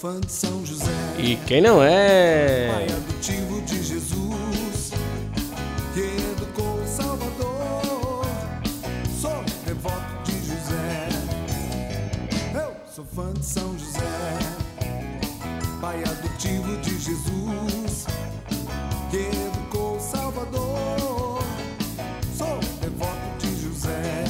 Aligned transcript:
fã 0.00 0.18
de 0.18 0.32
São 0.32 0.64
José. 0.64 0.90
E 1.18 1.36
quem 1.46 1.60
não 1.60 1.82
é? 1.82 2.68
Pai 2.72 2.84
adotivo 2.84 3.60
de 3.60 3.84
Jesus, 3.84 4.92
que 5.92 6.00
educou 6.00 6.80
o 6.80 6.86
Salvador. 6.86 8.24
Sou 9.20 9.44
devoto 9.66 10.22
de 10.24 10.38
José. 10.38 11.08
Eu 12.54 12.72
sou 12.90 13.04
fã 13.04 13.30
de 13.34 13.44
São 13.44 13.78
José. 13.78 14.00
Pai 15.82 16.02
adotivo 16.02 16.78
de 16.78 16.98
Jesus, 16.98 18.06
que 19.10 19.18
educou 19.18 19.98
o 19.98 20.00
Salvador. 20.00 21.42
Sou 22.38 22.58
devoto 22.80 23.36
de 23.38 23.62
José. 23.62 24.24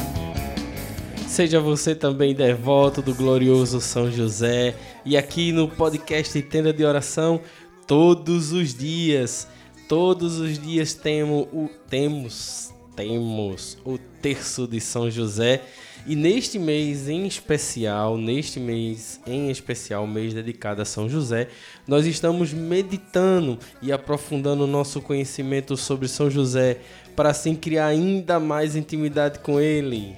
Seja 1.29 1.61
você 1.61 1.95
também 1.95 2.35
devoto 2.35 3.01
do 3.01 3.15
glorioso 3.15 3.81
São 3.81 4.11
José. 4.11 4.75
E 5.05 5.17
aqui 5.17 5.51
no 5.51 5.67
podcast 5.67 6.41
Tenda 6.43 6.75
de 6.75 6.85
Oração, 6.85 7.41
todos 7.87 8.53
os 8.53 8.75
dias, 8.75 9.49
todos 9.89 10.39
os 10.39 10.59
dias 10.59 10.93
temos 10.93 11.47
o, 11.53 11.71
temos, 11.89 12.75
temos 12.95 13.79
o 13.83 13.97
terço 13.97 14.69
de 14.69 14.79
São 14.79 15.11
José. 15.11 15.63
E 16.07 16.15
neste 16.15 16.59
mês 16.59 17.09
em 17.09 17.27
especial, 17.27 18.19
neste 18.19 18.61
mês 18.61 19.21
em 19.27 19.51
especial, 19.51 20.07
mês 20.07 20.35
dedicado 20.35 20.83
a 20.83 20.85
São 20.85 21.09
José, 21.09 21.49
nós 21.89 22.05
estamos 22.05 22.53
meditando 22.53 23.59
e 23.81 23.91
aprofundando 23.93 24.65
o 24.65 24.67
nosso 24.67 25.01
conhecimento 25.01 25.79
sobre 25.79 26.09
São 26.09 26.31
José, 26.31 26.79
para 27.17 27.31
assim 27.31 27.55
criar 27.55 27.87
ainda 27.87 28.39
mais 28.39 28.77
intimidade 28.77 29.39
com 29.39 29.59
ele. 29.59 30.15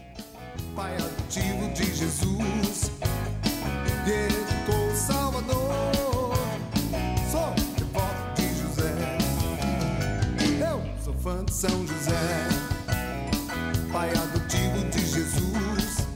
Pai 0.74 0.96
adotivo 0.96 1.72
de 1.72 1.84
Jesus, 1.96 2.71
José. 12.02 12.48
Pai 13.92 14.10
adotivo 14.10 14.90
de 14.90 14.98
Jesus, 14.98 16.08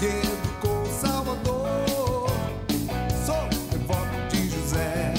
que 0.00 0.06
educou 0.06 0.82
o 0.82 0.86
Salvador. 0.86 2.28
Sou 3.24 3.48
devoto 3.70 4.28
de 4.28 4.48
José. 4.50 5.14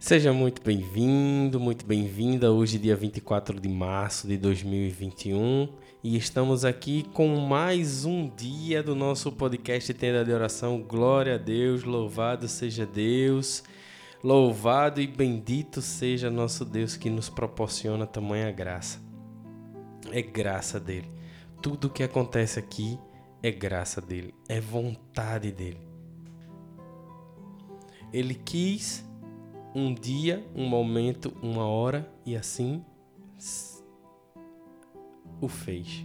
Seja 0.00 0.32
muito 0.32 0.60
bem-vindo, 0.62 1.60
muito 1.60 1.86
bem-vinda. 1.86 2.50
Hoje, 2.50 2.76
dia 2.76 2.96
24 2.96 3.60
de 3.60 3.68
março 3.68 4.26
de 4.26 4.36
2021, 4.36 5.68
e 6.02 6.16
estamos 6.16 6.64
aqui 6.64 7.04
com 7.12 7.36
mais 7.36 8.04
um 8.04 8.28
dia 8.28 8.82
do 8.82 8.96
nosso 8.96 9.30
podcast 9.30 9.94
Tenda 9.94 10.24
de 10.24 10.32
Oração. 10.32 10.82
Glória 10.82 11.36
a 11.36 11.38
Deus, 11.38 11.84
louvado 11.84 12.48
seja 12.48 12.84
Deus, 12.84 13.62
louvado 14.22 15.00
e 15.00 15.06
bendito 15.06 15.80
seja 15.80 16.30
nosso 16.30 16.64
Deus 16.64 16.96
que 16.96 17.08
nos 17.08 17.28
proporciona 17.28 18.06
tamanha 18.06 18.50
graça. 18.52 19.00
É 20.10 20.20
graça 20.20 20.78
dele. 20.78 21.10
Tudo 21.62 21.90
que 21.90 22.02
acontece 22.02 22.58
aqui 22.58 22.98
é 23.42 23.50
graça 23.50 24.00
dele, 24.00 24.34
é 24.48 24.60
vontade 24.60 25.50
dele. 25.50 25.80
Ele 28.12 28.34
quis 28.34 29.04
um 29.74 29.94
dia, 29.94 30.44
um 30.54 30.66
momento, 30.66 31.32
uma 31.42 31.64
hora 31.66 32.10
e 32.26 32.36
assim 32.36 32.84
o 35.40 35.48
fez. 35.48 36.04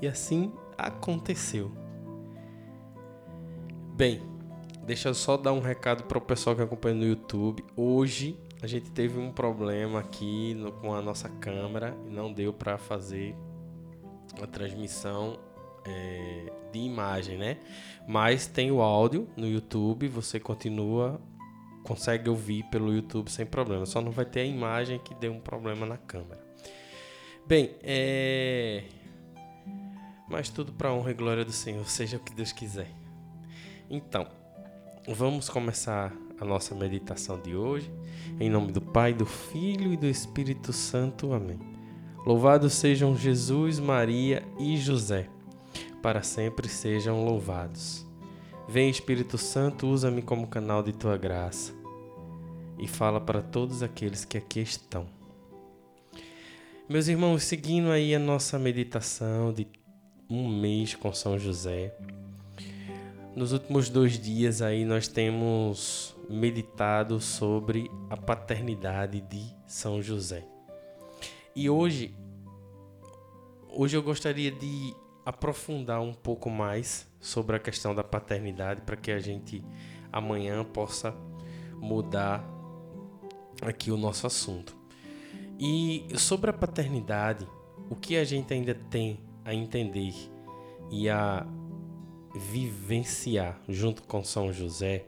E 0.00 0.08
assim 0.08 0.52
aconteceu. 0.76 1.70
Bem, 3.94 4.22
deixa 4.88 5.10
eu 5.10 5.14
só 5.14 5.36
dar 5.36 5.52
um 5.52 5.60
recado 5.60 6.04
para 6.04 6.16
o 6.16 6.20
pessoal 6.20 6.56
que 6.56 6.62
acompanha 6.62 6.94
no 6.94 7.04
YouTube. 7.04 7.62
Hoje 7.76 8.38
a 8.62 8.66
gente 8.66 8.90
teve 8.90 9.18
um 9.18 9.30
problema 9.30 10.00
aqui 10.00 10.54
no- 10.54 10.72
com 10.72 10.94
a 10.94 11.02
nossa 11.02 11.28
câmera 11.28 11.94
e 12.06 12.10
não 12.10 12.32
deu 12.32 12.54
para 12.54 12.78
fazer 12.78 13.36
a 14.42 14.46
transmissão 14.46 15.38
é, 15.84 16.52
de 16.72 16.78
imagem, 16.78 17.36
né? 17.36 17.58
Mas 18.06 18.46
tem 18.46 18.70
o 18.70 18.80
áudio 18.80 19.28
no 19.36 19.46
YouTube, 19.46 20.08
você 20.08 20.40
continua 20.40 21.20
consegue 21.84 22.28
ouvir 22.28 22.64
pelo 22.64 22.92
YouTube 22.92 23.30
sem 23.30 23.46
problema. 23.46 23.86
Só 23.86 24.00
não 24.00 24.10
vai 24.10 24.26
ter 24.26 24.40
a 24.40 24.44
imagem 24.44 24.98
que 24.98 25.14
deu 25.14 25.32
um 25.32 25.40
problema 25.40 25.86
na 25.86 25.96
câmera. 25.96 26.40
Bem, 27.46 27.74
é. 27.82 28.84
Mas 30.28 30.50
tudo 30.50 30.72
para 30.72 30.92
honra 30.92 31.10
e 31.10 31.14
glória 31.14 31.44
do 31.44 31.52
Senhor, 31.52 31.86
seja 31.88 32.18
o 32.18 32.20
que 32.20 32.34
Deus 32.34 32.52
quiser. 32.52 32.90
Então, 33.88 34.26
vamos 35.14 35.48
começar 35.48 36.14
a 36.38 36.44
nossa 36.44 36.74
meditação 36.74 37.40
de 37.40 37.56
hoje. 37.56 37.90
Em 38.38 38.50
nome 38.50 38.72
do 38.72 38.80
Pai, 38.80 39.14
do 39.14 39.24
Filho 39.24 39.92
e 39.92 39.96
do 39.96 40.06
Espírito 40.06 40.72
Santo. 40.72 41.32
Amém. 41.32 41.58
Louvado 42.26 42.68
sejam 42.68 43.16
Jesus, 43.16 43.78
Maria 43.78 44.46
e 44.58 44.76
José. 44.76 45.28
Para 46.02 46.22
sempre 46.22 46.68
sejam 46.68 47.24
louvados. 47.24 48.06
Vem 48.68 48.90
Espírito 48.90 49.38
Santo, 49.38 49.86
usa-me 49.86 50.20
como 50.20 50.46
canal 50.46 50.82
de 50.82 50.92
tua 50.92 51.16
graça 51.16 51.72
e 52.78 52.86
fala 52.86 53.18
para 53.18 53.40
todos 53.40 53.82
aqueles 53.82 54.24
que 54.24 54.36
aqui 54.36 54.60
estão. 54.60 55.06
Meus 56.86 57.08
irmãos, 57.08 57.44
seguindo 57.44 57.90
aí 57.90 58.14
a 58.14 58.18
nossa 58.18 58.58
meditação 58.58 59.52
de 59.52 59.66
um 60.28 60.48
mês 60.48 60.94
com 60.94 61.12
São 61.12 61.38
José, 61.38 61.94
nos 63.38 63.52
últimos 63.52 63.88
dois 63.88 64.18
dias 64.18 64.60
aí 64.60 64.84
nós 64.84 65.06
temos 65.06 66.16
meditado 66.28 67.20
sobre 67.20 67.88
a 68.10 68.16
paternidade 68.16 69.20
de 69.20 69.54
São 69.64 70.02
José. 70.02 70.44
E 71.54 71.70
hoje, 71.70 72.12
hoje 73.70 73.96
eu 73.96 74.02
gostaria 74.02 74.50
de 74.50 74.92
aprofundar 75.24 76.00
um 76.00 76.12
pouco 76.12 76.50
mais 76.50 77.08
sobre 77.20 77.54
a 77.54 77.60
questão 77.60 77.94
da 77.94 78.02
paternidade 78.02 78.80
para 78.80 78.96
que 78.96 79.12
a 79.12 79.20
gente 79.20 79.64
amanhã 80.12 80.64
possa 80.64 81.14
mudar 81.76 82.44
aqui 83.62 83.92
o 83.92 83.96
nosso 83.96 84.26
assunto. 84.26 84.76
E 85.60 86.08
sobre 86.16 86.50
a 86.50 86.52
paternidade, 86.52 87.46
o 87.88 87.94
que 87.94 88.16
a 88.16 88.24
gente 88.24 88.52
ainda 88.52 88.74
tem 88.74 89.20
a 89.44 89.54
entender 89.54 90.12
e 90.90 91.08
a 91.08 91.46
vivenciar 92.38 93.60
junto 93.68 94.02
com 94.04 94.22
São 94.22 94.52
José 94.52 95.04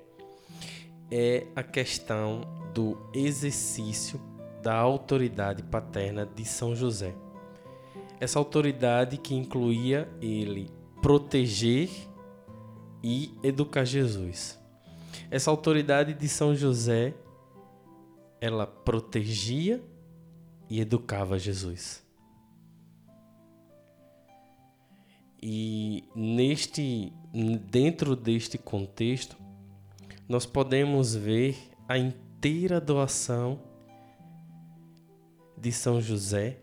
é 1.11 1.47
a 1.57 1.63
questão 1.63 2.43
do 2.75 2.99
exercício 3.15 4.21
da 4.63 4.77
autoridade 4.77 5.63
paterna 5.63 6.27
de 6.27 6.45
São 6.45 6.75
José. 6.75 7.15
Essa 8.21 8.39
autoridade 8.39 9.17
que 9.17 9.35
incluía 9.35 10.09
ele 10.21 10.71
proteger 11.01 11.89
e 13.03 13.35
educar 13.43 13.85
Jesus. 13.85 14.61
Essa 15.31 15.51
autoridade 15.51 16.13
de 16.13 16.29
São 16.29 16.55
José, 16.55 17.15
ela 18.41 18.67
protegia 18.67 19.83
e 20.69 20.81
educava 20.81 21.39
Jesus. 21.39 22.03
E 25.43 26.05
neste 26.15 27.13
dentro 27.71 28.15
deste 28.15 28.59
contexto, 28.59 29.37
nós 30.29 30.45
podemos 30.45 31.15
ver 31.15 31.57
a 31.89 31.97
inteira 31.97 32.81
doação 32.81 33.61
de 35.57 35.73
São 35.73 36.01
José, 36.01 36.59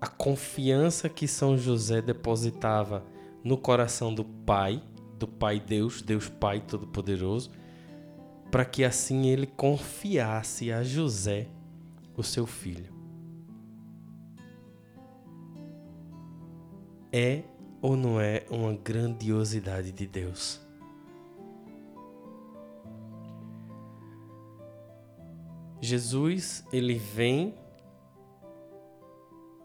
a 0.00 0.06
confiança 0.06 1.08
que 1.08 1.26
São 1.26 1.56
José 1.56 2.00
depositava 2.00 3.04
no 3.42 3.56
coração 3.56 4.14
do 4.14 4.24
Pai, 4.24 4.82
do 5.18 5.26
Pai 5.26 5.60
Deus, 5.60 6.02
Deus 6.02 6.28
Pai 6.28 6.60
Todo-Poderoso, 6.60 7.50
para 8.50 8.64
que 8.64 8.84
assim 8.84 9.26
ele 9.26 9.46
confiasse 9.46 10.70
a 10.70 10.82
José, 10.82 11.48
o 12.16 12.22
seu 12.22 12.46
filho. 12.46 12.92
É 17.10 17.42
ou 17.82 17.96
não 17.96 18.20
é 18.20 18.46
uma 18.48 18.72
grandiosidade 18.72 19.90
de 19.90 20.06
Deus? 20.06 20.60
Jesus, 25.80 26.64
ele 26.72 26.94
vem 26.94 27.56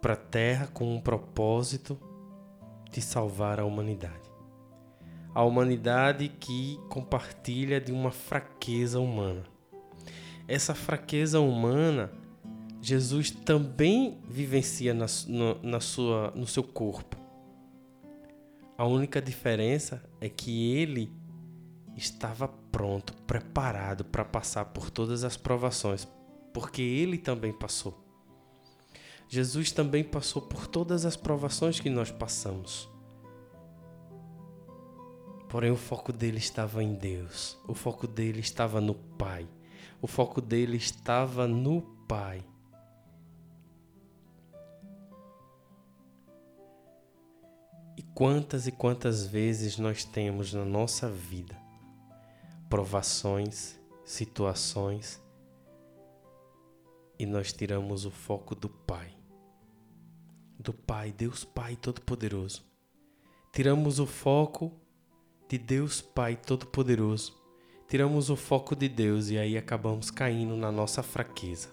para 0.01 0.13
a 0.13 0.17
terra 0.17 0.67
com 0.67 0.95
um 0.95 0.99
propósito 0.99 1.95
de 2.91 3.01
salvar 3.01 3.59
a 3.59 3.65
humanidade. 3.65 4.27
A 5.35 5.43
humanidade 5.43 6.29
que 6.29 6.79
compartilha 6.89 7.79
de 7.79 7.91
uma 7.91 8.09
fraqueza 8.09 8.99
humana. 8.99 9.43
Essa 10.47 10.73
fraqueza 10.73 11.39
humana, 11.39 12.11
Jesus 12.81 13.29
também 13.29 14.17
vivencia 14.27 14.93
na, 14.93 15.05
no, 15.27 15.61
na 15.61 15.79
sua, 15.79 16.31
no 16.35 16.47
seu 16.47 16.63
corpo. 16.63 17.16
A 18.77 18.85
única 18.85 19.19
diferença 19.19 20.03
é 20.21 20.29
que 20.29 20.73
ele 20.73 21.11
estava 21.95 22.47
pronto, 22.47 23.11
preparado 23.25 24.05
para 24.05 24.23
passar 24.23 24.65
por 24.65 24.91
todas 24.91 25.23
as 25.23 25.35
provações, 25.35 26.07
porque 26.53 26.83
ele 26.83 27.17
também 27.17 27.51
passou. 27.51 27.97
Jesus 29.27 29.71
também 29.71 30.03
passou 30.03 30.43
por 30.43 30.67
todas 30.67 31.05
as 31.05 31.15
provações 31.15 31.79
que 31.79 31.89
nós 31.89 32.11
passamos. 32.11 32.87
Porém, 35.49 35.71
o 35.71 35.75
foco 35.75 36.13
dele 36.13 36.37
estava 36.37 36.83
em 36.83 36.93
Deus, 36.93 37.57
o 37.67 37.73
foco 37.73 38.05
dele 38.05 38.41
estava 38.41 38.79
no 38.79 38.93
Pai, 38.93 39.47
o 39.99 40.05
foco 40.05 40.39
dele 40.39 40.77
estava 40.77 41.47
no 41.47 41.81
Pai. 42.07 42.45
Quantas 48.17 48.65
e 48.65 48.71
quantas 48.71 49.27
vezes 49.27 49.77
nós 49.77 50.03
temos 50.03 50.51
na 50.51 50.65
nossa 50.65 51.07
vida 51.07 51.55
provações, 52.67 53.79
situações 54.03 55.21
e 57.19 57.27
nós 57.27 57.53
tiramos 57.53 58.05
o 58.05 58.09
foco 58.09 58.55
do 58.55 58.69
Pai, 58.69 59.15
do 60.59 60.73
Pai, 60.73 61.11
Deus 61.11 61.43
Pai 61.43 61.75
Todo-Poderoso. 61.75 62.65
Tiramos 63.53 63.99
o 63.99 64.07
foco 64.07 64.73
de 65.47 65.59
Deus 65.59 66.01
Pai 66.01 66.35
Todo-Poderoso. 66.35 67.37
Tiramos 67.87 68.31
o 68.31 68.35
foco 68.35 68.75
de 68.75 68.89
Deus 68.89 69.29
e 69.29 69.37
aí 69.37 69.55
acabamos 69.55 70.09
caindo 70.09 70.57
na 70.57 70.71
nossa 70.71 71.03
fraqueza. 71.03 71.69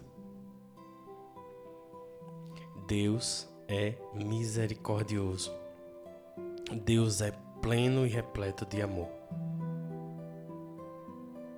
Deus 2.86 3.48
é 3.66 3.94
misericordioso. 4.12 5.63
Deus 6.74 7.20
é 7.20 7.32
pleno 7.62 8.06
e 8.06 8.08
repleto 8.08 8.66
de 8.66 8.82
amor. 8.82 9.08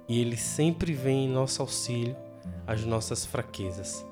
E 0.08 0.20
Ele 0.20 0.36
sempre 0.36 0.92
vem 0.92 1.24
em 1.24 1.28
nosso 1.28 1.62
auxílio 1.62 2.16
às 2.66 2.84
nossas 2.84 3.24
fraquezas. 3.24 4.06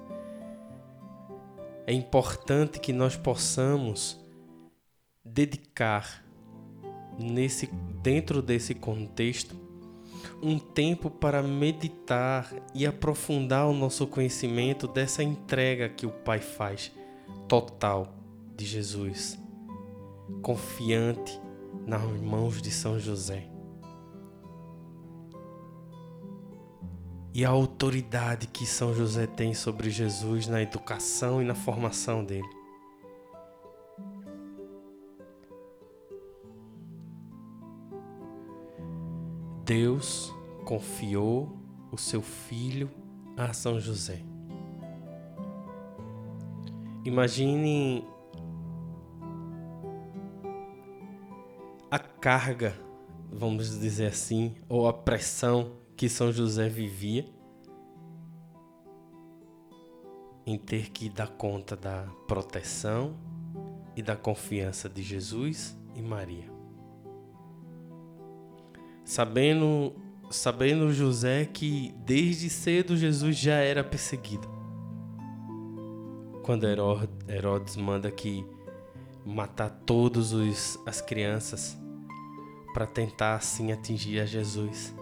É 1.86 1.92
importante 1.92 2.80
que 2.80 2.92
nós 2.92 3.16
possamos 3.16 4.18
dedicar 5.24 6.24
nesse 7.18 7.66
dentro 8.02 8.42
desse 8.42 8.74
contexto 8.74 9.56
um 10.42 10.58
tempo 10.58 11.10
para 11.10 11.42
meditar 11.42 12.52
e 12.74 12.86
aprofundar 12.86 13.66
o 13.66 13.72
nosso 13.72 14.06
conhecimento 14.06 14.88
dessa 14.88 15.22
entrega 15.22 15.88
que 15.88 16.06
o 16.06 16.10
Pai 16.10 16.40
faz 16.40 16.90
total 17.46 18.14
de 18.56 18.64
Jesus 18.66 19.43
confiante 20.42 21.40
nas 21.86 22.02
mãos 22.20 22.60
de 22.60 22.70
São 22.70 22.98
José. 22.98 23.48
E 27.32 27.44
a 27.44 27.48
autoridade 27.48 28.46
que 28.46 28.64
São 28.64 28.94
José 28.94 29.26
tem 29.26 29.54
sobre 29.54 29.90
Jesus 29.90 30.46
na 30.46 30.62
educação 30.62 31.42
e 31.42 31.44
na 31.44 31.54
formação 31.54 32.24
dele. 32.24 32.48
Deus 39.64 40.32
confiou 40.64 41.58
o 41.90 41.98
seu 41.98 42.22
filho 42.22 42.88
a 43.36 43.52
São 43.52 43.80
José. 43.80 44.22
Imagine 47.04 48.06
a 51.94 51.98
carga, 52.00 52.74
vamos 53.30 53.78
dizer 53.78 54.06
assim, 54.06 54.56
ou 54.68 54.88
a 54.88 54.92
pressão 54.92 55.76
que 55.96 56.08
São 56.08 56.32
José 56.32 56.68
vivia 56.68 57.24
em 60.44 60.58
ter 60.58 60.90
que 60.90 61.08
dar 61.08 61.28
conta 61.28 61.76
da 61.76 62.08
proteção 62.26 63.16
e 63.94 64.02
da 64.02 64.16
confiança 64.16 64.88
de 64.88 65.04
Jesus 65.04 65.78
e 65.94 66.02
Maria. 66.02 66.50
Sabendo, 69.04 69.94
sabendo 70.32 70.92
José 70.92 71.44
que 71.44 71.94
desde 72.04 72.50
cedo 72.50 72.96
Jesus 72.96 73.36
já 73.36 73.58
era 73.58 73.84
perseguido. 73.84 74.48
Quando 76.42 76.66
Herodes 77.28 77.76
manda 77.76 78.10
que 78.10 78.44
matar 79.24 79.70
todas 79.86 80.34
as 80.84 81.00
crianças 81.00 81.83
para 82.74 82.86
tentar 82.86 83.36
assim 83.36 83.70
atingir 83.70 84.18
a 84.18 84.26
Jesus. 84.26 84.92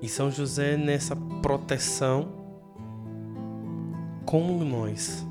E 0.00 0.08
São 0.08 0.30
José 0.30 0.78
nessa 0.78 1.14
proteção, 1.42 2.32
como 4.24 4.64
nós 4.64 5.26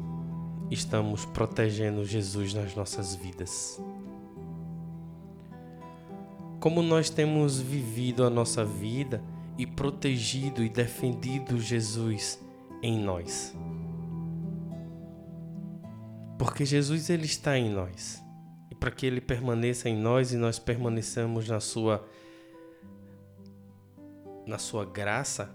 estamos 0.69 1.25
protegendo 1.25 2.05
Jesus 2.05 2.53
nas 2.53 2.75
nossas 2.75 3.15
vidas? 3.15 3.81
Como 6.59 6.83
nós 6.83 7.09
temos 7.09 7.59
vivido 7.59 8.23
a 8.23 8.29
nossa 8.29 8.63
vida 8.63 9.23
e 9.57 9.65
protegido 9.65 10.63
e 10.63 10.69
defendido 10.69 11.59
Jesus 11.59 12.39
em 12.83 12.99
nós? 12.99 13.55
Porque 16.39 16.63
Jesus 16.65 17.09
ele 17.09 17.25
está 17.25 17.57
em 17.57 17.69
nós. 17.69 18.23
E 18.71 18.75
para 18.75 18.89
que 18.89 19.05
ele 19.05 19.19
permaneça 19.19 19.89
em 19.89 19.97
nós 19.97 20.31
e 20.31 20.37
nós 20.37 20.57
permaneçamos 20.57 21.49
na 21.49 21.59
sua 21.59 22.07
na 24.47 24.57
sua 24.57 24.83
graça, 24.83 25.53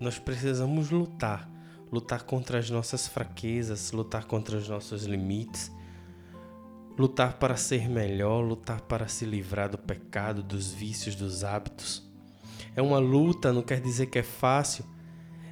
nós 0.00 0.18
precisamos 0.18 0.90
lutar, 0.90 1.48
lutar 1.92 2.24
contra 2.24 2.58
as 2.58 2.68
nossas 2.68 3.06
fraquezas, 3.06 3.92
lutar 3.92 4.24
contra 4.24 4.56
os 4.56 4.68
nossos 4.68 5.04
limites, 5.04 5.70
lutar 6.98 7.34
para 7.34 7.54
ser 7.54 7.88
melhor, 7.88 8.40
lutar 8.40 8.80
para 8.80 9.06
se 9.06 9.24
livrar 9.24 9.68
do 9.68 9.78
pecado, 9.78 10.42
dos 10.42 10.72
vícios, 10.72 11.14
dos 11.14 11.44
hábitos. 11.44 12.02
É 12.74 12.82
uma 12.82 12.98
luta, 12.98 13.52
não 13.52 13.62
quer 13.62 13.80
dizer 13.80 14.06
que 14.06 14.18
é 14.18 14.24
fácil. 14.24 14.84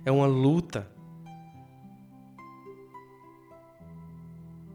É 0.04 0.10
uma 0.10 0.26
luta 0.26 0.90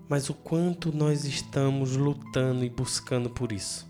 mas 0.09 0.29
o 0.29 0.33
quanto 0.33 0.95
nós 0.95 1.25
estamos 1.25 1.97
lutando 1.97 2.63
e 2.63 2.69
buscando 2.69 3.29
por 3.29 3.51
isso. 3.51 3.85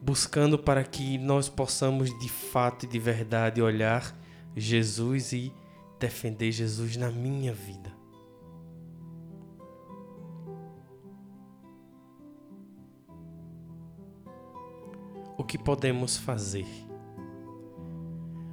Buscando 0.00 0.58
para 0.58 0.84
que 0.84 1.18
nós 1.18 1.48
possamos 1.48 2.16
de 2.18 2.28
fato 2.28 2.84
e 2.84 2.88
de 2.88 2.98
verdade 2.98 3.60
olhar 3.60 4.16
Jesus 4.54 5.32
e 5.32 5.52
defender 5.98 6.52
Jesus 6.52 6.96
na 6.96 7.10
minha 7.10 7.52
vida. 7.52 7.94
O 15.36 15.44
que 15.44 15.58
podemos 15.58 16.16
fazer? 16.16 16.66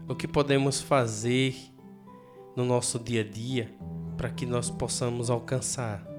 O 0.07 0.15
que 0.15 0.27
podemos 0.27 0.81
fazer 0.81 1.55
no 2.55 2.65
nosso 2.65 2.99
dia 2.99 3.21
a 3.21 3.23
dia 3.23 3.73
para 4.17 4.29
que 4.29 4.45
nós 4.45 4.69
possamos 4.69 5.29
alcançar 5.29 6.12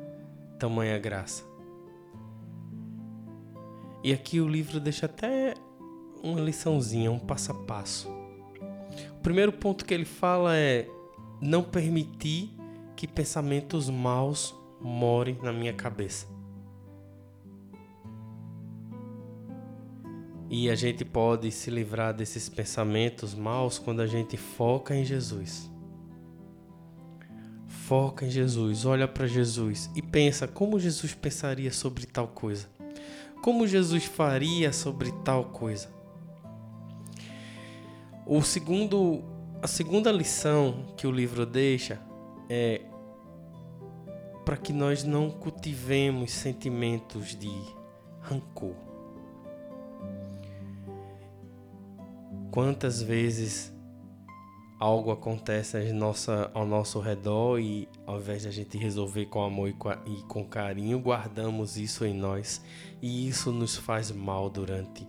tamanha 0.58 0.99
graça. 0.99 1.44
E 4.02 4.12
aqui 4.12 4.40
o 4.40 4.49
livro 4.49 4.78
deixa 4.78 5.06
até 5.06 5.54
uma 6.23 6.40
liçãozinha, 6.40 7.11
um 7.11 7.18
passo 7.18 7.52
a 7.52 7.54
passo. 7.54 8.08
O 9.12 9.23
primeiro 9.23 9.52
ponto 9.52 9.84
que 9.84 9.94
ele 9.94 10.04
fala 10.04 10.56
é 10.56 10.88
não 11.40 11.62
permitir 11.62 12.54
que 12.94 13.08
pensamentos 13.08 13.88
maus 13.88 14.54
morem 14.80 15.38
na 15.42 15.52
minha 15.52 15.73
cabeça. 15.73 16.26
E 20.50 20.70
a 20.70 20.75
gente 20.75 21.04
pode 21.04 21.50
se 21.50 21.70
livrar 21.70 22.14
desses 22.14 22.49
pensamentos 22.49 23.34
maus 23.34 23.78
quando 23.78 24.00
a 24.00 24.06
gente 24.06 24.37
foca 24.37 24.94
em 24.94 25.04
Jesus. 25.04 25.70
Foca 27.87 28.25
em 28.25 28.31
Jesus, 28.31 28.87
olha 28.87 29.07
para 29.07 29.26
Jesus 29.26 29.91
e 29.95 30.00
pensa 30.00 30.49
como 30.49 30.81
Jesus 30.81 31.12
pensaria 31.12 31.71
sobre 31.71 32.07
tal 32.07 32.26
coisa. 32.26 32.67
Como 33.43 33.67
Jesus 33.67 34.05
faria 34.05 34.73
sobre 34.73 35.12
tal 35.23 35.45
coisa. 35.50 35.91
O 38.25 38.41
segundo, 38.41 39.23
a 39.61 39.67
segunda 39.67 40.11
lição 40.11 40.95
que 40.97 41.07
o 41.07 41.12
livro 41.12 41.45
deixa 41.45 42.00
é 42.49 42.81
para 44.47 44.57
que 44.57 44.73
nós 44.73 45.05
não 45.05 45.31
cultivemos 45.31 46.31
sentimentos 46.31 47.37
de 47.37 47.53
rancor. 48.23 48.76
Quantas 52.50 53.03
vezes 53.03 53.74
algo 54.78 55.11
acontece 55.11 55.93
nossa, 55.93 56.50
ao 56.52 56.66
nosso 56.66 57.00
redor 57.00 57.59
e 57.59 57.88
ao 58.07 58.19
invés 58.19 58.43
de 58.43 58.49
a 58.49 58.50
gente 58.50 58.76
resolver 58.76 59.26
com 59.26 59.43
amor 59.43 59.69
e 59.69 60.23
com 60.28 60.45
carinho, 60.45 60.99
guardamos 60.99 61.76
isso 61.76 62.04
em 62.04 62.14
nós 62.14 62.62
e 63.00 63.28
isso 63.28 63.52
nos 63.52 63.76
faz 63.76 64.11
mal 64.11 64.50
durante 64.50 65.07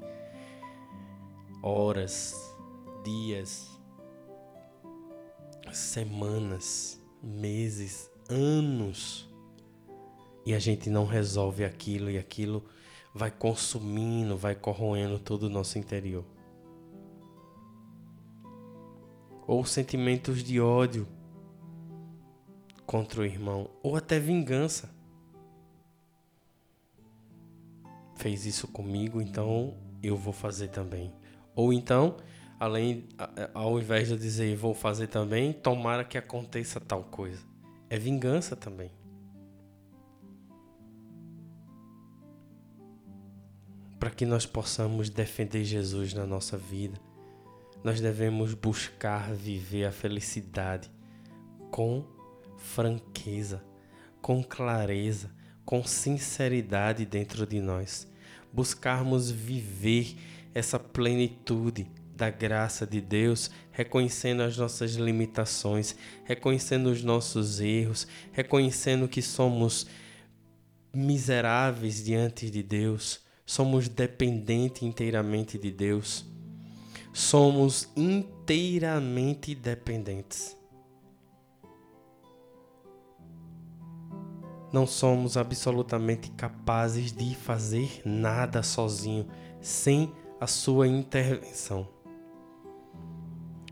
horas, 1.61 2.55
dias, 3.03 3.75
semanas, 5.73 7.01
meses, 7.21 8.09
anos. 8.29 9.27
E 10.45 10.53
a 10.53 10.59
gente 10.59 10.91
não 10.91 11.05
resolve 11.05 11.65
aquilo 11.65 12.11
e 12.11 12.19
aquilo 12.19 12.63
vai 13.13 13.31
consumindo, 13.31 14.37
vai 14.37 14.53
corroendo 14.53 15.17
todo 15.17 15.43
o 15.43 15.49
nosso 15.49 15.79
interior. 15.79 16.23
Ou 19.47 19.63
sentimentos 19.65 20.43
de 20.43 20.59
ódio 20.59 21.07
contra 22.85 23.21
o 23.21 23.25
irmão, 23.25 23.69
ou 23.81 23.95
até 23.95 24.19
vingança. 24.19 24.89
Fez 28.15 28.45
isso 28.45 28.67
comigo, 28.67 29.21
então 29.21 29.75
eu 30.01 30.15
vou 30.15 30.33
fazer 30.33 30.69
também. 30.69 31.13
Ou 31.55 31.73
então, 31.73 32.17
além 32.59 33.07
ao 33.53 33.79
invés 33.79 34.07
de 34.07 34.17
dizer 34.17 34.55
vou 34.55 34.73
fazer 34.73 35.07
também, 35.07 35.51
tomara 35.51 36.03
que 36.03 36.17
aconteça 36.17 36.79
tal 36.79 37.03
coisa. 37.03 37.43
É 37.89 37.97
vingança 37.97 38.55
também. 38.55 38.91
Para 43.99 44.11
que 44.11 44.25
nós 44.25 44.45
possamos 44.45 45.09
defender 45.09 45.63
Jesus 45.63 46.13
na 46.13 46.25
nossa 46.25 46.57
vida, 46.57 46.99
nós 47.85 48.01
devemos 48.01 48.55
buscar 48.55 49.31
viver 49.31 49.85
a 49.85 49.91
felicidade 49.91 50.89
com 51.69 52.03
franqueza, 52.57 53.63
com 54.23 54.43
clareza, 54.43 55.29
com 55.63 55.83
sinceridade 55.83 57.05
dentro 57.05 57.45
de 57.45 57.61
nós. 57.61 58.07
Buscarmos 58.51 59.29
viver 59.29 60.15
essa 60.51 60.79
plenitude 60.79 61.85
da 62.15 62.31
graça 62.31 62.87
de 62.87 62.99
Deus, 62.99 63.51
reconhecendo 63.71 64.41
as 64.41 64.57
nossas 64.57 64.95
limitações, 64.95 65.95
reconhecendo 66.23 66.87
os 66.87 67.03
nossos 67.03 67.59
erros, 67.59 68.07
reconhecendo 68.31 69.07
que 69.07 69.21
somos 69.21 69.85
miseráveis 70.91 72.03
diante 72.03 72.49
de 72.49 72.63
Deus, 72.63 73.19
somos 73.45 73.87
dependentes 73.87 74.81
inteiramente 74.81 75.59
de 75.59 75.69
Deus, 75.69 76.25
somos 77.15 77.89
inteiramente 77.95 79.55
dependentes. 79.55 80.57
Não 84.73 84.85
somos 84.85 85.37
absolutamente 85.37 86.29
capazes 86.31 87.13
de 87.13 87.33
fazer 87.33 88.01
nada 88.03 88.61
sozinho, 88.61 89.29
sem 89.61 90.11
a 90.41 90.45
sua 90.45 90.89
intervenção. 90.89 91.87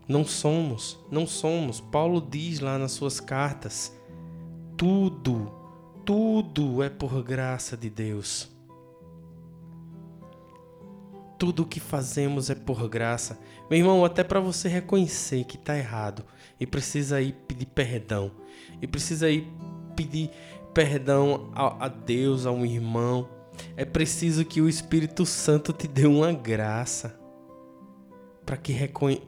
Não 0.08 0.24
somos, 0.24 0.98
não 1.10 1.26
somos. 1.26 1.82
Paulo 1.82 2.26
diz 2.26 2.60
lá 2.60 2.78
nas 2.78 2.92
suas 2.92 3.20
cartas: 3.20 3.94
tudo, 4.74 5.52
tudo 6.02 6.82
é 6.82 6.88
por 6.88 7.22
graça 7.22 7.76
de 7.76 7.90
Deus. 7.90 8.53
Tudo 11.38 11.62
o 11.62 11.66
que 11.66 11.80
fazemos 11.80 12.50
é 12.50 12.54
por 12.54 12.88
graça. 12.88 13.38
Meu 13.68 13.78
irmão, 13.78 14.04
até 14.04 14.22
para 14.22 14.40
você 14.40 14.68
reconhecer 14.68 15.44
que 15.44 15.56
está 15.56 15.76
errado 15.76 16.24
e 16.60 16.66
precisa 16.66 17.20
ir 17.20 17.32
pedir 17.46 17.66
perdão, 17.66 18.30
e 18.80 18.86
precisa 18.86 19.28
ir 19.30 19.46
pedir 19.96 20.30
perdão 20.72 21.50
a, 21.54 21.86
a 21.86 21.88
Deus, 21.88 22.46
a 22.46 22.52
um 22.52 22.64
irmão, 22.64 23.28
é 23.76 23.84
preciso 23.84 24.44
que 24.44 24.60
o 24.60 24.68
Espírito 24.68 25.24
Santo 25.24 25.72
te 25.72 25.86
dê 25.86 26.06
uma 26.06 26.32
graça 26.32 27.18
para 28.44 28.56
que 28.56 28.74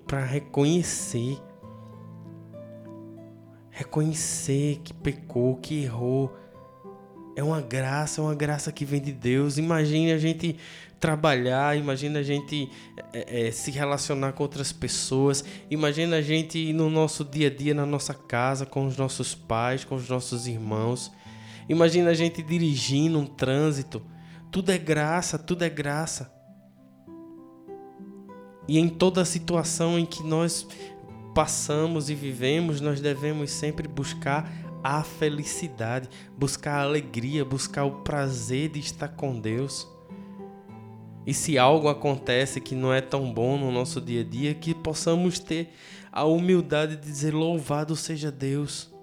para 0.06 0.24
reconhecer 0.24 1.40
reconhecer 3.76 4.80
que 4.82 4.94
pecou, 4.94 5.56
que 5.56 5.84
errou. 5.84 6.34
É 7.36 7.42
uma 7.42 7.60
graça, 7.60 8.20
é 8.20 8.24
uma 8.24 8.34
graça 8.34 8.72
que 8.72 8.84
vem 8.84 9.00
de 9.00 9.12
Deus. 9.12 9.58
Imagine 9.58 10.10
a 10.12 10.18
gente 10.18 10.56
trabalhar, 10.98 11.76
imagine 11.76 12.18
a 12.18 12.22
gente 12.22 12.68
é, 13.12 13.48
é, 13.48 13.50
se 13.50 13.70
relacionar 13.70 14.32
com 14.32 14.42
outras 14.42 14.72
pessoas, 14.72 15.44
imagine 15.70 16.14
a 16.14 16.22
gente 16.22 16.72
no 16.72 16.88
nosso 16.88 17.22
dia 17.22 17.48
a 17.48 17.50
dia, 17.50 17.74
na 17.74 17.84
nossa 17.84 18.14
casa, 18.14 18.64
com 18.64 18.86
os 18.86 18.96
nossos 18.96 19.34
pais, 19.34 19.84
com 19.84 19.94
os 19.94 20.08
nossos 20.08 20.46
irmãos. 20.48 21.12
Imagine 21.68 22.08
a 22.08 22.14
gente 22.14 22.42
dirigindo 22.42 23.18
um 23.18 23.26
trânsito 23.26 24.02
tudo 24.56 24.72
é 24.72 24.78
graça, 24.78 25.38
tudo 25.38 25.64
é 25.64 25.68
graça. 25.68 26.32
E 28.66 28.78
em 28.78 28.88
toda 28.88 29.22
situação 29.24 29.98
em 29.98 30.06
que 30.06 30.22
nós 30.22 30.66
passamos 31.34 32.08
e 32.08 32.14
vivemos, 32.14 32.80
nós 32.80 32.98
devemos 32.98 33.50
sempre 33.50 33.86
buscar 33.86 34.50
a 34.86 35.02
felicidade, 35.02 36.08
buscar 36.38 36.78
a 36.78 36.82
alegria, 36.82 37.44
buscar 37.44 37.84
o 37.84 38.02
prazer 38.02 38.68
de 38.68 38.78
estar 38.78 39.08
com 39.08 39.36
Deus. 39.40 39.88
E 41.26 41.34
se 41.34 41.58
algo 41.58 41.88
acontece 41.88 42.60
que 42.60 42.76
não 42.76 42.94
é 42.94 43.00
tão 43.00 43.32
bom 43.32 43.58
no 43.58 43.72
nosso 43.72 44.00
dia 44.00 44.20
a 44.20 44.24
dia, 44.24 44.54
que 44.54 44.72
possamos 44.72 45.40
ter 45.40 45.72
a 46.12 46.24
humildade 46.24 46.94
de 46.94 47.02
dizer: 47.02 47.34
Louvado 47.34 47.96
seja 47.96 48.30
Deus. 48.30 48.94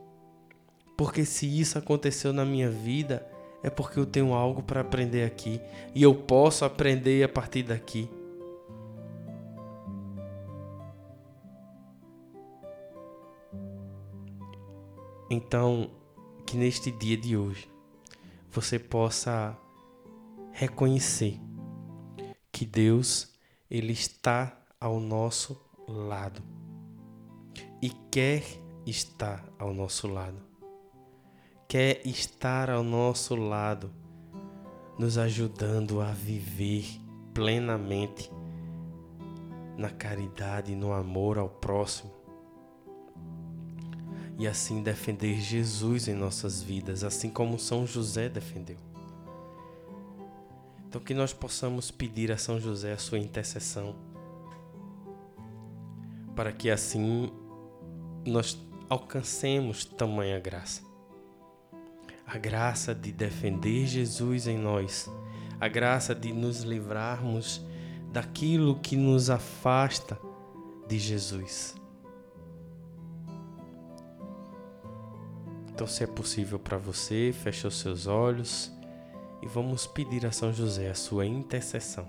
Porque 0.95 1.25
se 1.25 1.59
isso 1.59 1.77
aconteceu 1.77 2.31
na 2.31 2.45
minha 2.45 2.69
vida, 2.69 3.27
é 3.61 3.69
porque 3.69 3.99
eu 3.99 4.05
tenho 4.05 4.33
algo 4.33 4.63
para 4.63 4.79
aprender 4.79 5.25
aqui 5.25 5.59
e 5.93 6.01
eu 6.01 6.15
posso 6.15 6.63
aprender 6.63 7.23
a 7.23 7.27
partir 7.27 7.63
daqui. 7.63 8.09
Então, 15.29 15.89
que 16.45 16.57
neste 16.57 16.91
dia 16.91 17.17
de 17.17 17.35
hoje 17.35 17.69
você 18.51 18.77
possa 18.77 19.57
reconhecer 20.51 21.39
que 22.51 22.65
Deus 22.65 23.33
ele 23.69 23.93
está 23.93 24.55
ao 24.79 24.99
nosso 24.99 25.59
lado 25.87 26.41
e 27.81 27.89
quer 28.11 28.43
estar 28.85 29.43
ao 29.57 29.73
nosso 29.73 30.07
lado 30.07 30.53
quer 31.73 32.05
estar 32.05 32.69
ao 32.69 32.83
nosso 32.83 33.35
lado, 33.35 33.91
nos 34.99 35.17
ajudando 35.17 36.01
a 36.01 36.11
viver 36.11 36.85
plenamente 37.33 38.31
na 39.75 39.89
caridade 39.89 40.75
no 40.75 40.93
amor 40.93 41.39
ao 41.39 41.49
próximo. 41.49 42.22
E 44.37 44.47
assim 44.47 44.81
defender 44.81 45.39
Jesus 45.39 46.07
em 46.07 46.13
nossas 46.13 46.61
vidas, 46.61 47.03
assim 47.03 47.29
como 47.29 47.59
São 47.59 47.85
José 47.85 48.29
defendeu. 48.29 48.77
Então, 50.87 51.01
que 51.01 51.13
nós 51.13 51.33
possamos 51.33 51.91
pedir 51.91 52.31
a 52.31 52.37
São 52.37 52.59
José 52.59 52.93
a 52.93 52.97
sua 52.97 53.19
intercessão, 53.19 53.95
para 56.35 56.51
que 56.51 56.69
assim 56.69 57.31
nós 58.25 58.57
alcancemos 58.89 59.85
tamanha 59.85 60.39
graça 60.39 60.93
a 62.25 62.37
graça 62.37 62.95
de 62.95 63.11
defender 63.11 63.85
Jesus 63.85 64.47
em 64.47 64.57
nós, 64.57 65.09
a 65.59 65.67
graça 65.67 66.15
de 66.15 66.33
nos 66.33 66.61
livrarmos 66.61 67.61
daquilo 68.11 68.79
que 68.79 68.95
nos 68.95 69.29
afasta 69.29 70.17
de 70.87 70.97
Jesus. 70.97 71.75
Então, 75.73 75.87
se 75.87 76.03
é 76.03 76.07
possível 76.07 76.59
para 76.59 76.77
você, 76.77 77.33
feche 77.33 77.65
os 77.65 77.79
seus 77.79 78.05
olhos 78.05 78.71
e 79.41 79.47
vamos 79.47 79.87
pedir 79.87 80.23
a 80.23 80.31
São 80.31 80.53
José 80.53 80.87
a 80.87 80.93
sua 80.93 81.25
intercessão. 81.25 82.07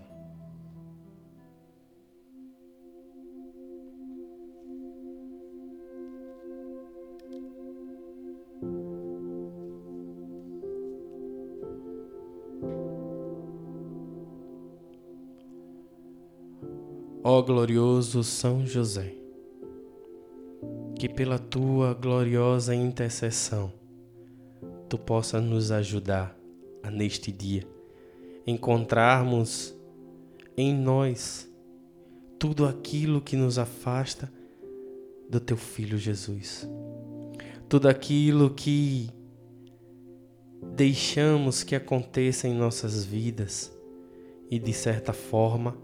Ó 17.27 17.41
glorioso 17.41 18.23
São 18.23 18.67
José, 18.67 19.15
que 21.05 21.09
pela 21.11 21.39
tua 21.39 21.93
gloriosa 21.93 22.75
intercessão 22.75 23.71
tu 24.89 24.97
possa 24.97 25.39
nos 25.39 25.71
ajudar 25.71 26.35
a 26.83 26.91
neste 26.91 27.31
dia 27.31 27.69
encontrarmos 28.47 29.75
em 30.57 30.75
nós 30.75 31.47
tudo 32.39 32.65
aquilo 32.65 33.21
que 33.21 33.37
nos 33.37 33.59
afasta 33.59 34.33
do 35.29 35.39
teu 35.39 35.59
filho 35.59 35.99
Jesus. 35.99 36.67
Tudo 37.69 37.87
aquilo 37.87 38.49
que 38.49 39.11
deixamos 40.75 41.63
que 41.63 41.75
aconteça 41.75 42.49
em 42.49 42.55
nossas 42.55 43.05
vidas 43.05 43.71
e 44.51 44.59
de 44.59 44.73
certa 44.73 45.13
forma 45.13 45.77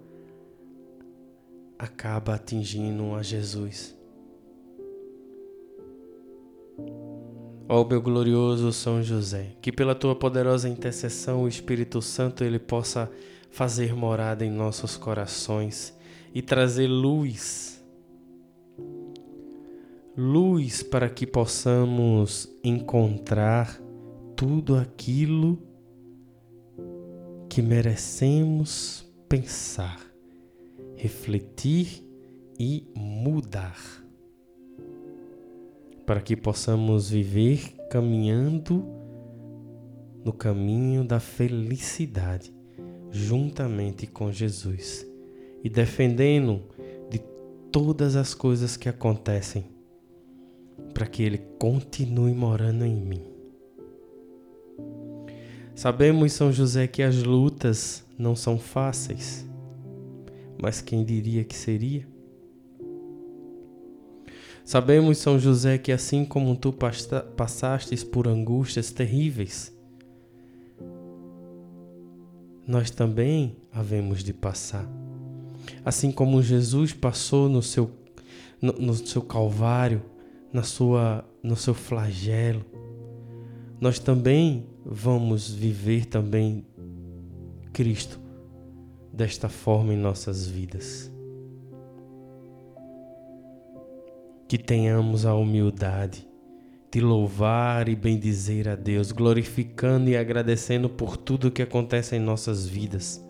acaba 1.78 2.36
atingindo 2.36 3.14
a 3.14 3.22
Jesus. 3.22 3.99
Ó 7.72 7.84
meu 7.84 8.02
glorioso 8.02 8.72
São 8.72 9.00
José, 9.00 9.52
que 9.62 9.70
pela 9.70 9.94
tua 9.94 10.16
poderosa 10.16 10.68
intercessão 10.68 11.44
o 11.44 11.46
Espírito 11.46 12.02
Santo 12.02 12.42
ele 12.42 12.58
possa 12.58 13.08
fazer 13.48 13.94
morada 13.94 14.44
em 14.44 14.50
nossos 14.50 14.96
corações 14.96 15.96
e 16.34 16.42
trazer 16.42 16.88
luz. 16.88 17.80
Luz 20.16 20.82
para 20.82 21.08
que 21.08 21.24
possamos 21.24 22.48
encontrar 22.64 23.80
tudo 24.34 24.74
aquilo 24.74 25.56
que 27.48 27.62
merecemos 27.62 29.08
pensar, 29.28 30.00
refletir 30.96 32.04
e 32.58 32.90
mudar, 32.96 33.78
para 36.10 36.20
que 36.20 36.34
possamos 36.34 37.10
viver 37.10 37.72
caminhando 37.88 38.84
no 40.24 40.32
caminho 40.32 41.04
da 41.04 41.20
felicidade, 41.20 42.52
juntamente 43.12 44.08
com 44.08 44.32
Jesus 44.32 45.06
e 45.62 45.70
defendendo 45.70 46.64
de 47.08 47.20
todas 47.70 48.16
as 48.16 48.34
coisas 48.34 48.76
que 48.76 48.88
acontecem, 48.88 49.66
para 50.92 51.06
que 51.06 51.22
Ele 51.22 51.38
continue 51.60 52.34
morando 52.34 52.84
em 52.84 52.96
mim. 52.96 53.22
Sabemos, 55.76 56.32
São 56.32 56.50
José, 56.50 56.88
que 56.88 57.04
as 57.04 57.22
lutas 57.22 58.04
não 58.18 58.34
são 58.34 58.58
fáceis, 58.58 59.48
mas 60.60 60.80
quem 60.80 61.04
diria 61.04 61.44
que 61.44 61.54
seria? 61.54 62.04
Sabemos, 64.70 65.18
São 65.18 65.36
José, 65.36 65.78
que 65.78 65.90
assim 65.90 66.24
como 66.24 66.54
tu 66.54 66.72
passastes 66.72 68.04
por 68.04 68.28
angústias 68.28 68.92
terríveis, 68.92 69.76
nós 72.68 72.88
também 72.88 73.56
havemos 73.72 74.22
de 74.22 74.32
passar. 74.32 74.88
Assim 75.84 76.12
como 76.12 76.40
Jesus 76.40 76.92
passou 76.92 77.48
no 77.48 77.60
seu, 77.60 77.90
no, 78.62 78.72
no 78.74 78.94
seu 78.94 79.22
calvário, 79.22 80.04
na 80.52 80.62
sua, 80.62 81.24
no 81.42 81.56
seu 81.56 81.74
flagelo, 81.74 82.64
nós 83.80 83.98
também 83.98 84.68
vamos 84.86 85.50
viver 85.50 86.04
também 86.04 86.64
Cristo 87.72 88.20
desta 89.12 89.48
forma 89.48 89.92
em 89.92 89.98
nossas 89.98 90.46
vidas. 90.46 91.10
Que 94.50 94.58
tenhamos 94.58 95.24
a 95.24 95.32
humildade 95.32 96.26
de 96.90 97.00
louvar 97.00 97.88
e 97.88 97.94
bendizer 97.94 98.68
a 98.68 98.74
Deus, 98.74 99.12
glorificando 99.12 100.10
e 100.10 100.16
agradecendo 100.16 100.88
por 100.88 101.16
tudo 101.16 101.52
que 101.52 101.62
acontece 101.62 102.16
em 102.16 102.18
nossas 102.18 102.66
vidas, 102.66 103.24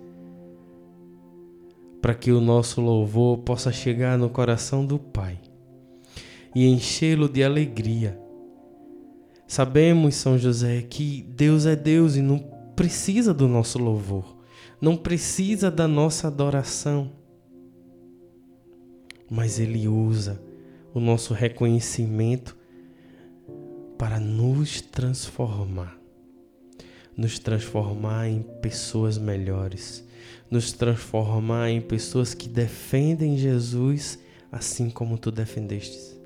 para 2.01 2.15
que 2.15 2.33
o 2.33 2.41
nosso 2.41 2.81
louvor 2.81 3.37
possa 3.41 3.71
chegar 3.71 4.17
no 4.17 4.31
coração 4.31 4.87
do 4.87 4.99
Pai 4.99 5.39
e 6.55 6.67
enchê-lo 6.67 7.29
de 7.29 7.45
alegria 7.45 8.19
Sabemos, 9.47 10.15
São 10.15 10.39
José, 10.39 10.81
que 10.81 11.27
Deus 11.37 11.67
é 11.67 11.77
Deus 11.77 12.17
e 12.17 12.23
não 12.23 12.39
precisa 12.75 13.35
do 13.35 13.47
nosso 13.47 13.79
louvor, 13.79 14.39
não 14.81 14.97
precisa 14.97 15.71
da 15.71 15.87
nossa 15.87 16.29
adoração. 16.29 17.13
Mas 19.29 19.61
Ele 19.61 19.87
usa 19.87 20.50
o 20.93 21.01
nosso 21.01 21.35
reconhecimento 21.35 22.57
para 23.99 24.19
nos 24.19 24.81
transformar, 24.81 25.99
nos 27.17 27.39
transformar 27.39 28.29
em 28.29 28.43
pessoas 28.43 29.19
melhores, 29.19 30.05
nos 30.51 30.73
transformar 30.73 31.71
em 31.71 31.81
pessoas 31.81 32.35
que 32.35 32.49
defendem 32.49 33.37
Jesus 33.37 34.19
assim 34.51 34.91
como 34.91 35.19
tu 35.19 35.31
defendestes. 35.31 36.19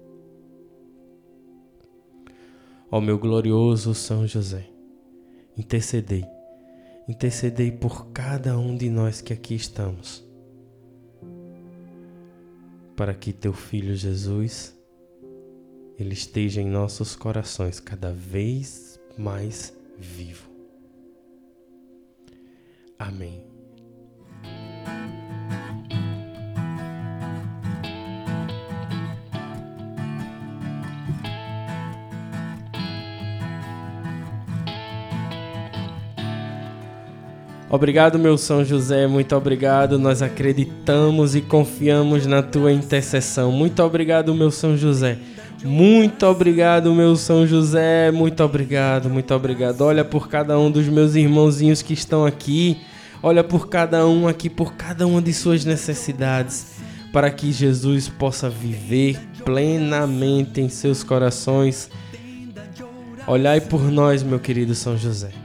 Ó 2.90 3.00
meu 3.00 3.18
glorioso 3.18 3.92
São 3.92 4.27
José, 4.27 4.66
intercedei, 5.59 6.24
intercedei 7.09 7.72
por 7.72 8.07
cada 8.12 8.57
um 8.57 8.77
de 8.77 8.88
nós 8.88 9.20
que 9.20 9.33
aqui 9.33 9.55
estamos, 9.55 10.24
para 12.96 13.14
que 13.14 13.33
teu 13.33 13.52
Filho 13.52 13.94
Jesus, 13.94 14.76
ele 15.98 16.12
esteja 16.12 16.61
em 16.61 16.68
nossos 16.68 17.14
corações 17.16 17.80
cada 17.80 18.12
vez 18.12 19.00
mais 19.16 19.76
vivo. 19.98 20.48
Amém. 22.98 23.54
Obrigado, 37.74 38.20
meu 38.20 38.38
São 38.38 38.64
José, 38.64 39.08
muito 39.08 39.34
obrigado. 39.34 39.98
Nós 39.98 40.22
acreditamos 40.22 41.34
e 41.34 41.40
confiamos 41.40 42.24
na 42.24 42.40
tua 42.40 42.70
intercessão. 42.70 43.50
Muito 43.50 43.82
obrigado, 43.82 44.32
meu 44.32 44.52
São 44.52 44.76
José. 44.76 45.18
Muito 45.64 46.24
obrigado, 46.24 46.94
meu 46.94 47.16
São 47.16 47.44
José. 47.44 48.12
Muito 48.12 48.44
obrigado, 48.44 49.10
muito 49.10 49.34
obrigado. 49.34 49.80
Olha 49.80 50.04
por 50.04 50.28
cada 50.28 50.56
um 50.56 50.70
dos 50.70 50.87
meus 50.87 51.16
irmãozinhos 51.16 51.82
que 51.82 51.94
estão 51.94 52.24
aqui. 52.24 52.78
Olha 53.20 53.42
por 53.42 53.68
cada 53.68 54.06
um 54.06 54.28
aqui, 54.28 54.48
por 54.48 54.74
cada 54.74 55.04
uma 55.04 55.20
de 55.20 55.32
suas 55.34 55.64
necessidades, 55.64 56.76
para 57.12 57.28
que 57.28 57.50
Jesus 57.50 58.08
possa 58.08 58.48
viver 58.48 59.18
plenamente 59.44 60.60
em 60.60 60.68
seus 60.68 61.02
corações. 61.02 61.90
Olhai 63.26 63.60
por 63.60 63.82
nós, 63.90 64.22
meu 64.22 64.38
querido 64.38 64.76
São 64.76 64.96
José. 64.96 65.43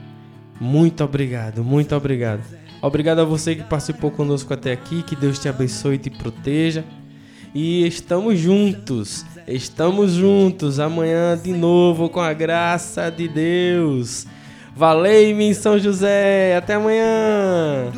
Muito 0.60 1.02
obrigado, 1.02 1.64
muito 1.64 1.96
obrigado. 1.96 2.42
Obrigado 2.82 3.20
a 3.20 3.24
você 3.24 3.56
que 3.56 3.64
participou 3.64 4.10
conosco 4.10 4.52
até 4.52 4.72
aqui. 4.72 5.02
Que 5.02 5.16
Deus 5.16 5.38
te 5.38 5.48
abençoe 5.48 5.96
e 5.96 5.98
te 5.98 6.10
proteja. 6.10 6.84
E 7.54 7.86
estamos 7.86 8.38
juntos, 8.38 9.24
estamos 9.48 10.12
juntos 10.12 10.78
amanhã 10.78 11.36
de 11.36 11.52
novo 11.52 12.08
com 12.08 12.20
a 12.20 12.32
graça 12.32 13.10
de 13.10 13.26
Deus. 13.26 14.26
Valei-me 14.74 15.52
São 15.54 15.78
José, 15.78 16.56
até 16.56 16.74
amanhã. 16.74 17.90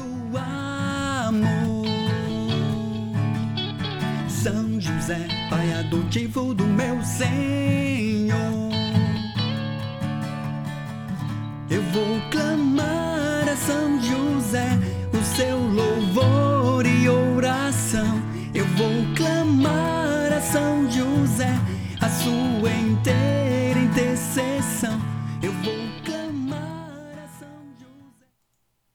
São 4.26 4.80
José, 4.80 5.28
Pai 5.50 5.72
adotivo 5.74 6.54
do 6.54 6.64
meu 6.64 7.02
Senhor. 7.04 8.71
Eu 11.72 11.80
vou 11.84 12.20
clamar 12.30 13.48
a 13.48 13.56
São 13.56 13.98
José 13.98 14.78
o 15.10 15.24
seu 15.24 15.56
louvor 15.56 16.84
e 16.84 17.08
oração. 17.08 18.20
Eu 18.54 18.66
vou 18.76 19.06
clamar 19.16 20.34
a 20.34 20.40
São 20.42 20.84
José 20.90 21.58
a 21.98 22.10
sua 22.10 22.70
inteira. 22.70 23.41